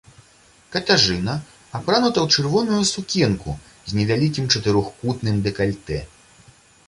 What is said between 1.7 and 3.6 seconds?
апранута ў чырвоную сукенку